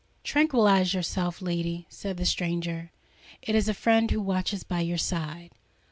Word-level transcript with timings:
"Tranquillise 0.23 0.95
yourself, 0.95 1.43
lady," 1.43 1.85
said 1.87 2.17
the 2.17 2.25
stranger: 2.25 2.89
"it 3.43 3.53
is 3.53 3.69
a 3.69 3.73
friend 3.75 4.09
who 4.09 4.19
watches 4.19 4.63
by 4.63 4.79
your 4.79 4.97
side." 4.97 5.51